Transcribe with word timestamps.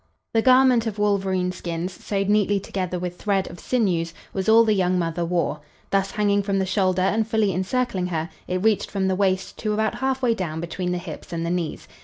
The 0.33 0.41
garment 0.41 0.87
of 0.87 0.97
wolverine 0.97 1.51
skins, 1.51 1.93
sewed 1.93 2.27
neatly 2.27 2.59
together 2.59 2.97
with 2.97 3.17
thread 3.19 3.47
of 3.51 3.59
sinews, 3.59 4.15
was 4.33 4.49
all 4.49 4.63
the 4.63 4.73
young 4.73 4.97
mother 4.97 5.23
wore. 5.23 5.59
Thus 5.91 6.09
hanging 6.09 6.41
from 6.41 6.57
the 6.57 6.65
shoulder 6.65 7.03
and 7.03 7.27
fully 7.27 7.51
encircling 7.53 8.07
her, 8.07 8.31
it 8.47 8.63
reached 8.63 8.89
from 8.89 9.07
the 9.09 9.15
waist 9.15 9.59
to 9.59 9.73
about 9.73 9.93
half 9.99 10.23
way 10.23 10.33
down 10.33 10.59
between 10.59 10.91
the 10.91 10.97
hips 10.97 11.31
and 11.31 11.45
the 11.45 11.51
knees. 11.51 11.87